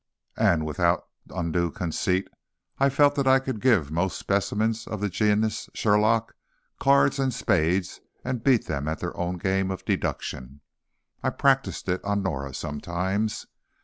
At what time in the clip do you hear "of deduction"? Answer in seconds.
9.69-10.61